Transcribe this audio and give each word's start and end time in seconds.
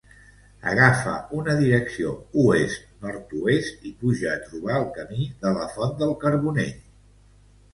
Agafa 0.69 1.11
una 1.39 1.53
direcció 1.59 2.13
oest-nord-oest 2.45 3.85
i 3.91 3.93
puja 4.01 4.33
a 4.33 4.41
trobar 4.47 4.75
el 4.79 4.89
Camí 4.97 5.29
de 5.45 5.53
la 5.59 5.69
Font 5.77 5.97
del 6.01 6.17
Carbonell. 6.25 6.75